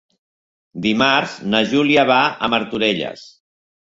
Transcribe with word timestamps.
Dimarts 0.85 1.35
na 1.51 1.61
Júlia 1.73 2.07
va 2.11 2.19
a 2.47 2.51
Martorelles. 2.53 3.29